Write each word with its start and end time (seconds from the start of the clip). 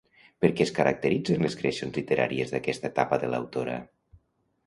Per 0.43 0.49
què 0.59 0.63
es 0.67 0.71
caracteritzen 0.77 1.43
les 1.47 1.57
creacions 1.59 1.99
literàries 2.01 2.53
d'aquesta 2.55 2.91
etapa 2.93 3.19
de 3.25 3.29
l'autora? 3.35 3.77